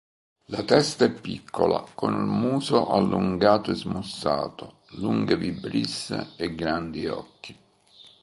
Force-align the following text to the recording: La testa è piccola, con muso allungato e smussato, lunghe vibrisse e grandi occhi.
La 0.45 0.63
testa 0.63 1.05
è 1.05 1.11
piccola, 1.11 1.85
con 1.93 2.13
muso 2.27 2.89
allungato 2.89 3.69
e 3.69 3.75
smussato, 3.75 4.79
lunghe 4.93 5.37
vibrisse 5.37 6.29
e 6.37 6.55
grandi 6.55 7.05
occhi. 7.07 7.55